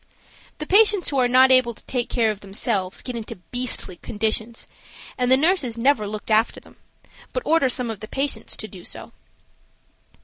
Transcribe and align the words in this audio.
The 0.57 0.65
patients 0.65 1.09
who 1.09 1.19
are 1.19 1.27
not 1.27 1.51
able 1.51 1.75
to 1.75 1.85
take 1.85 2.09
care 2.09 2.31
of 2.31 2.39
themselves 2.39 3.03
get 3.03 3.15
into 3.15 3.35
beastly 3.35 3.97
conditions, 3.97 4.67
and 5.15 5.29
the 5.29 5.37
nurses 5.37 5.77
never 5.77 6.07
look 6.07 6.31
after 6.31 6.59
them, 6.59 6.77
but 7.33 7.43
order 7.45 7.69
some 7.69 7.91
of 7.91 7.99
the 7.99 8.07
patients 8.07 8.57
to 8.57 8.67
do 8.67 8.83
so. 8.83 9.11